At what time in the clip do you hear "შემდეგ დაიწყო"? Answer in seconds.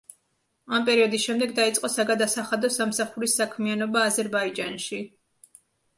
1.27-1.91